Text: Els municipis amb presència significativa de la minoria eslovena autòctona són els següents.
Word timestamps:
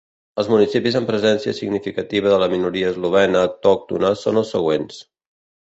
Els 0.43 0.47
municipis 0.51 0.95
amb 0.99 1.09
presència 1.11 1.53
significativa 1.59 2.33
de 2.35 2.41
la 2.45 2.49
minoria 2.57 2.91
eslovena 2.95 3.45
autòctona 3.51 4.15
són 4.27 4.45
els 4.45 4.53
següents. 4.59 5.01